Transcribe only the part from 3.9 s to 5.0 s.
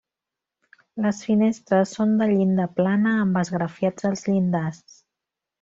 als llindars.